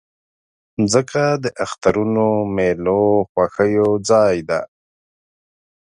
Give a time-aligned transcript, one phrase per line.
[0.81, 4.61] مځکه د اخترونو، میلو، خوښیو ځای ده.